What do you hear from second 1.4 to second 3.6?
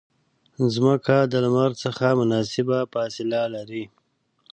لمر څخه مناسبه فاصله